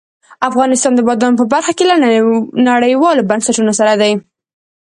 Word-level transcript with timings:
افغانستان 0.49 0.91
د 0.95 0.99
بادامو 1.07 1.39
په 1.39 1.45
برخه 1.53 1.71
کې 1.77 1.85
له 1.91 1.95
نړیوالو 2.69 3.27
بنسټونو 3.29 3.71
سره 3.79 3.93
دی. 4.01 4.11